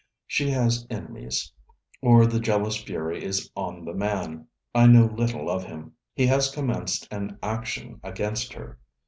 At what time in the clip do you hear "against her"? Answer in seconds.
8.03-8.79